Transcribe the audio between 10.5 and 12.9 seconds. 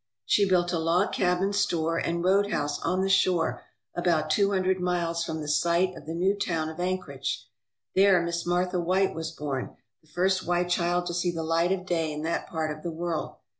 child to see the light of day in that part of the